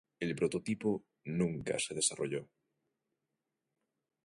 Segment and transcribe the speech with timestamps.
[0.19, 2.49] El prototipo nunca se desarrolló.